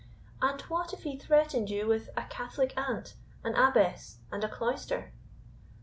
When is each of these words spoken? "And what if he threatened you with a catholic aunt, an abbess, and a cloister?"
"And 0.41 0.59
what 0.61 0.93
if 0.93 1.03
he 1.03 1.15
threatened 1.15 1.69
you 1.69 1.85
with 1.85 2.09
a 2.17 2.23
catholic 2.23 2.73
aunt, 2.75 3.13
an 3.43 3.53
abbess, 3.53 4.17
and 4.31 4.43
a 4.43 4.49
cloister?" 4.49 5.13